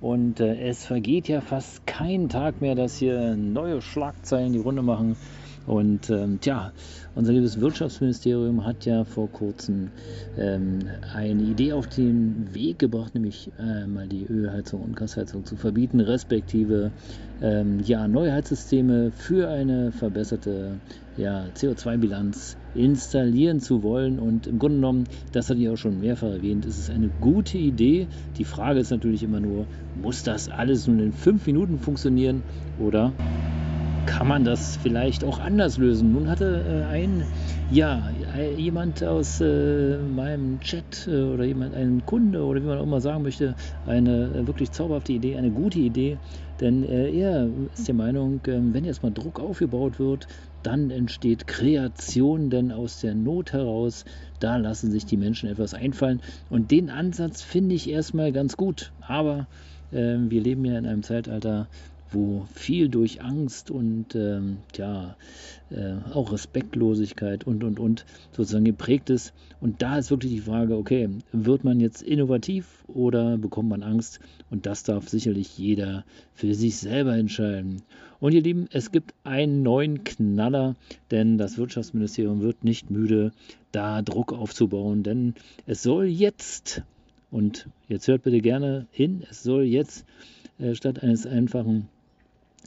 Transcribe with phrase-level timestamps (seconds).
[0.00, 4.82] Und äh, es vergeht ja fast kein Tag mehr, dass hier neue Schlagzeilen die Runde
[4.82, 5.16] machen.
[5.66, 6.72] Und ähm, tja,
[7.14, 9.90] unser liebes Wirtschaftsministerium hat ja vor kurzem
[10.38, 10.80] ähm,
[11.14, 16.00] eine Idee auf den Weg gebracht, nämlich äh, mal die Ölheizung und Gasheizung zu verbieten,
[16.00, 16.92] respektive
[17.42, 20.78] ähm, ja, neue Heizsysteme für eine verbesserte
[21.16, 24.18] ja, CO2-Bilanz installieren zu wollen.
[24.18, 27.58] Und im Grunde genommen, das hatte ich auch schon mehrfach erwähnt, ist es eine gute
[27.58, 28.06] Idee.
[28.38, 29.66] Die Frage ist natürlich immer nur,
[30.00, 32.42] muss das alles nun in fünf Minuten funktionieren
[32.78, 33.12] oder
[34.06, 36.12] kann man das vielleicht auch anders lösen.
[36.12, 37.24] Nun hatte äh, ein,
[37.70, 38.10] ja,
[38.56, 43.00] jemand aus äh, meinem Chat äh, oder jemand, ein Kunde oder wie man auch immer
[43.00, 43.54] sagen möchte,
[43.86, 46.18] eine äh, wirklich zauberhafte Idee, eine gute Idee.
[46.60, 50.26] Denn äh, er ist der Meinung, ähm, wenn jetzt mal Druck aufgebaut wird,
[50.62, 54.04] dann entsteht Kreation, denn aus der Not heraus,
[54.40, 56.20] da lassen sich die Menschen etwas einfallen.
[56.48, 58.92] Und den Ansatz finde ich erstmal ganz gut.
[59.00, 59.46] Aber
[59.92, 61.68] äh, wir leben ja in einem Zeitalter,
[62.10, 65.16] wo viel durch Angst und ähm, ja,
[65.70, 69.32] äh, auch Respektlosigkeit und und und sozusagen geprägt ist.
[69.60, 74.20] Und da ist wirklich die Frage, okay, wird man jetzt innovativ oder bekommt man Angst?
[74.50, 77.82] Und das darf sicherlich jeder für sich selber entscheiden.
[78.20, 80.76] Und ihr Lieben, es gibt einen neuen Knaller,
[81.10, 83.32] denn das Wirtschaftsministerium wird nicht müde,
[83.72, 85.34] da Druck aufzubauen, denn
[85.66, 86.82] es soll jetzt,
[87.30, 90.06] und jetzt hört bitte gerne hin, es soll jetzt
[90.58, 91.88] äh, statt eines einfachen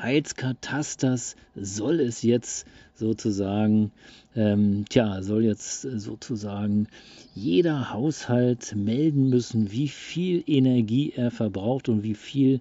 [0.00, 3.90] Heizkatasters soll es jetzt sozusagen,
[4.34, 6.86] ähm, tja, soll jetzt sozusagen
[7.34, 12.60] jeder Haushalt melden müssen, wie viel Energie er verbraucht und wie viel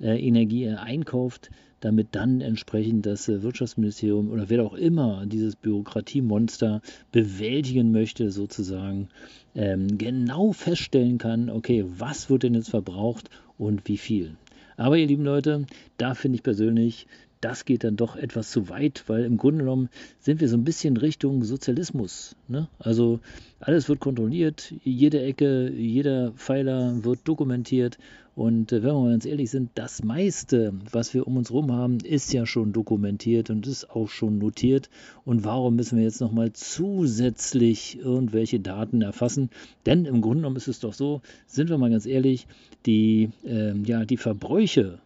[0.00, 5.56] äh, Energie er einkauft, damit dann entsprechend das äh, Wirtschaftsministerium oder wer auch immer dieses
[5.56, 6.80] Bürokratiemonster
[7.10, 9.08] bewältigen möchte, sozusagen
[9.54, 14.36] ähm, genau feststellen kann, okay, was wird denn jetzt verbraucht und wie viel.
[14.76, 15.66] Aber ihr lieben Leute,
[15.98, 17.06] da finde ich persönlich,
[17.42, 19.88] das geht dann doch etwas zu weit, weil im Grunde genommen
[20.20, 22.36] sind wir so ein bisschen Richtung Sozialismus.
[22.48, 22.68] Ne?
[22.78, 23.20] Also
[23.60, 27.98] alles wird kontrolliert, jede Ecke, jeder Pfeiler wird dokumentiert.
[28.34, 31.72] Und äh, wenn wir mal ganz ehrlich sind, das meiste, was wir um uns herum
[31.72, 34.88] haben, ist ja schon dokumentiert und ist auch schon notiert.
[35.24, 39.50] Und warum müssen wir jetzt nochmal zusätzlich irgendwelche Daten erfassen?
[39.84, 42.46] Denn im Grunde genommen ist es doch so, sind wir mal ganz ehrlich,
[42.86, 45.00] die, äh, ja, die Verbräuche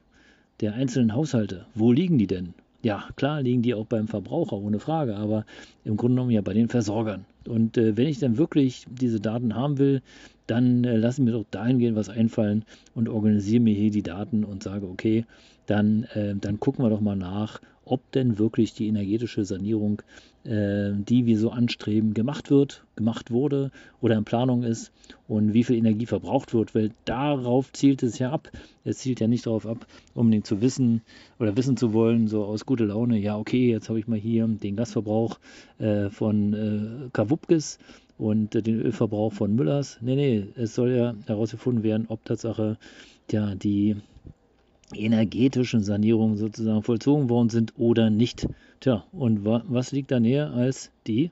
[0.61, 2.55] der einzelnen Haushalte, wo liegen die denn?
[2.83, 5.45] Ja, klar liegen die auch beim Verbraucher, ohne Frage, aber
[5.85, 7.25] im Grunde genommen ja bei den Versorgern.
[7.47, 10.03] Und äh, wenn ich dann wirklich diese Daten haben will,
[10.47, 14.63] dann äh, lasse mir doch dahingehend was einfallen und organisiere mir hier die Daten und
[14.63, 15.25] sage, okay,
[15.67, 20.03] dann, äh, dann gucken wir doch mal nach, ob denn wirklich die energetische Sanierung,
[20.45, 23.71] äh, die wir so anstreben, gemacht wird, gemacht wurde
[24.01, 24.93] oder in Planung ist
[25.29, 28.51] und wie viel Energie verbraucht wird, weil darauf zielt es ja ab.
[28.85, 31.03] Es zielt ja nicht darauf ab, unbedingt zu wissen
[31.39, 34.47] oder wissen zu wollen, so aus guter Laune, ja, okay, jetzt habe ich mal hier
[34.47, 35.39] den Gasverbrauch
[35.79, 37.79] äh, von äh, Kawupkis
[38.19, 39.99] und den Ölverbrauch von Müllers.
[40.01, 42.79] Nee, nee, es soll ja herausgefunden werden, ob Tatsache
[43.31, 43.97] ja, die
[44.95, 48.47] energetischen Sanierungen sozusagen vollzogen worden sind oder nicht.
[48.81, 51.31] Tja, und wa was liegt da näher als die,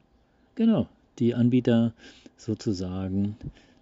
[0.55, 0.89] genau,
[1.19, 1.93] die Anbieter
[2.37, 3.37] sozusagen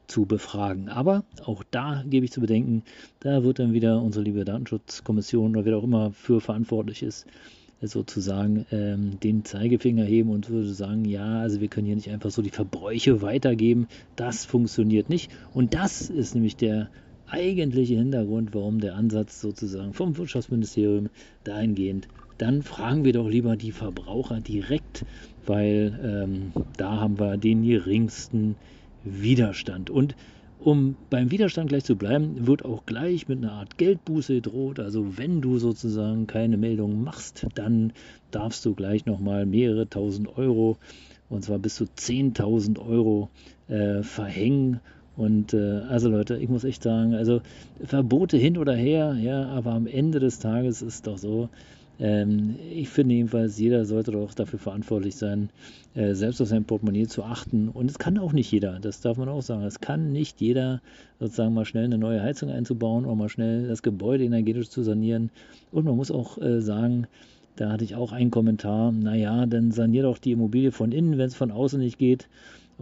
[0.06, 0.88] zu befragen.
[0.88, 2.82] Aber auch da gebe ich zu bedenken,
[3.20, 7.26] da wird dann wieder unsere liebe Datenschutzkommission oder wer auch immer für verantwortlich ist,
[7.80, 12.30] sozusagen ähm, den Zeigefinger heben und würde sagen, ja, also wir können hier nicht einfach
[12.30, 13.88] so die Verbräuche weitergeben.
[14.14, 15.30] Das funktioniert nicht.
[15.54, 16.90] Und das ist nämlich der
[17.32, 21.08] eigentliche Hintergrund, warum der Ansatz sozusagen vom Wirtschaftsministerium
[21.44, 22.08] dahingehend,
[22.38, 25.04] dann fragen wir doch lieber die Verbraucher direkt,
[25.46, 28.56] weil ähm, da haben wir den geringsten
[29.04, 29.90] Widerstand.
[29.90, 30.14] Und
[30.58, 34.78] um beim Widerstand gleich zu bleiben, wird auch gleich mit einer Art Geldbuße gedroht.
[34.78, 37.92] Also wenn du sozusagen keine Meldung machst, dann
[38.30, 40.76] darfst du gleich nochmal mehrere tausend Euro,
[41.28, 43.30] und zwar bis zu 10.000 Euro
[43.68, 44.80] äh, verhängen
[45.16, 47.40] und äh, also Leute, ich muss echt sagen, also
[47.84, 51.48] Verbote hin oder her, ja, aber am Ende des Tages ist doch so,
[51.98, 55.50] Ähm, ich finde jedenfalls, jeder sollte doch dafür verantwortlich sein,
[55.94, 57.68] äh, selbst auf sein Portemonnaie zu achten.
[57.68, 59.62] Und es kann auch nicht jeder, das darf man auch sagen.
[59.64, 60.80] Es kann nicht jeder
[61.20, 65.30] sozusagen mal schnell eine neue Heizung einzubauen oder mal schnell das Gebäude energetisch zu sanieren.
[65.70, 67.06] Und man muss auch äh, sagen,
[67.56, 71.26] da hatte ich auch einen Kommentar, naja, dann sanier doch die Immobilie von innen, wenn
[71.26, 72.28] es von außen nicht geht.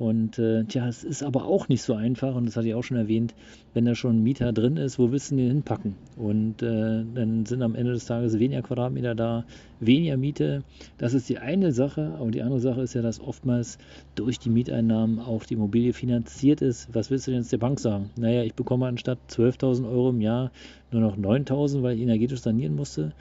[0.01, 2.83] Und äh, tja, es ist aber auch nicht so einfach, und das hatte ich auch
[2.83, 3.35] schon erwähnt,
[3.75, 5.95] wenn da schon ein Mieter drin ist, wo willst du den hinpacken?
[6.17, 9.45] Und äh, dann sind am Ende des Tages weniger Quadratmeter da,
[9.79, 10.65] weniger Miete.
[10.97, 13.77] Das ist die eine Sache, aber die andere Sache ist ja, dass oftmals
[14.15, 16.89] durch die Mieteinnahmen auch die Immobilie finanziert ist.
[16.95, 18.09] Was willst du denn jetzt der Bank sagen?
[18.17, 20.51] Naja, ich bekomme anstatt 12.000 Euro im Jahr
[20.93, 23.13] nur noch 9.000, weil ich energetisch sanieren musste.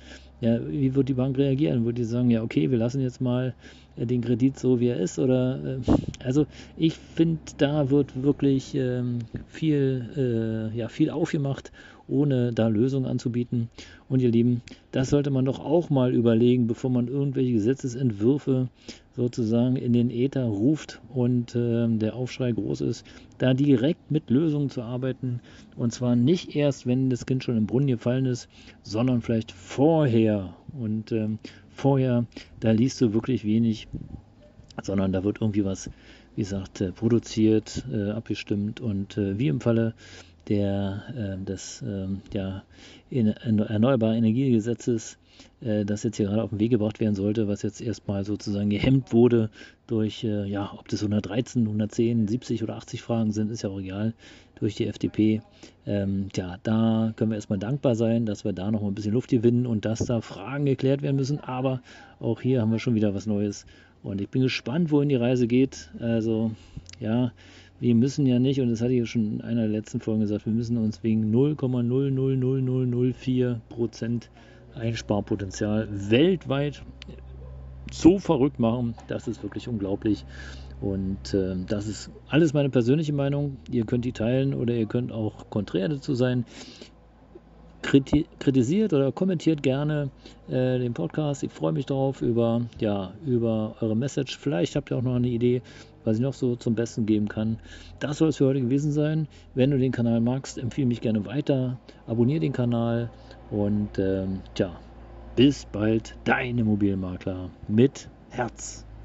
[0.41, 1.83] Ja, wie wird die Bank reagieren?
[1.83, 3.55] Würde die sagen, ja, okay, wir lassen jetzt mal
[3.97, 5.19] äh, den Kredit so, wie er ist?
[5.19, 5.91] Oder äh,
[6.23, 6.45] also
[6.77, 11.71] ich finde, da wird wirklich ähm, viel, äh, ja, viel aufgemacht,
[12.09, 13.69] ohne da Lösungen anzubieten.
[14.07, 14.61] Und ihr Lieben,
[14.91, 18.67] das sollte man doch auch mal überlegen, bevor man irgendwelche Gesetzesentwürfe
[19.15, 23.05] sozusagen in den Äther ruft und äh, der Aufschrei groß ist,
[23.37, 25.41] da direkt mit Lösungen zu arbeiten.
[25.75, 28.47] Und zwar nicht erst, wenn das Kind schon im Brunnen gefallen ist,
[28.81, 30.55] sondern vielleicht vorher.
[30.77, 31.27] Und äh,
[31.69, 32.25] vorher,
[32.61, 33.87] da liest du wirklich wenig,
[34.81, 35.89] sondern da wird irgendwie was,
[36.35, 38.79] wie gesagt, äh, produziert, äh, abgestimmt.
[38.79, 39.95] Und äh, wie im Falle
[40.49, 42.63] der, äh, des ähm, ja,
[43.11, 45.17] Erneuerbaren Energiegesetzes
[45.61, 48.69] äh, das jetzt hier gerade auf den Weg gebracht werden sollte, was jetzt erstmal sozusagen
[48.69, 49.49] gehemmt wurde
[49.87, 53.79] durch, äh, ja, ob das 113, 110, 70 oder 80 Fragen sind, ist ja auch
[53.79, 54.13] egal,
[54.55, 55.41] durch die FDP.
[55.85, 59.29] Ähm, ja, da können wir erstmal dankbar sein, dass wir da noch ein bisschen Luft
[59.29, 61.39] gewinnen und dass da Fragen geklärt werden müssen.
[61.39, 61.81] Aber
[62.19, 63.65] auch hier haben wir schon wieder was Neues.
[64.03, 65.89] Und ich bin gespannt, wohin die Reise geht.
[65.99, 66.51] Also,
[66.99, 67.31] ja,
[67.79, 70.45] wir müssen ja nicht, und das hatte ich schon in einer der letzten Folgen gesagt,
[70.45, 74.29] wir müssen uns wegen 0,00004 Prozent
[74.75, 76.83] Einsparpotenzial weltweit
[77.91, 78.93] so verrückt machen.
[79.07, 80.25] Das ist wirklich unglaublich.
[80.81, 83.57] Und äh, das ist alles meine persönliche Meinung.
[83.69, 86.45] Ihr könnt die teilen oder ihr könnt auch konträr dazu sein.
[87.81, 90.09] Kriti kritisiert oder kommentiert gerne
[90.47, 91.43] äh, den Podcast.
[91.43, 94.37] Ich freue mich darauf über, ja, über eure Message.
[94.37, 95.61] Vielleicht habt ihr auch noch eine Idee,
[96.03, 97.57] was ich noch so zum Besten geben kann.
[97.99, 99.27] Das soll es für heute gewesen sein.
[99.55, 101.77] Wenn du den Kanal magst, empfehle mich gerne weiter.
[102.07, 103.09] Abonniere den Kanal
[103.51, 104.71] und ähm, tja,
[105.35, 108.88] bis bald, dein Immobilienmakler mit Herz.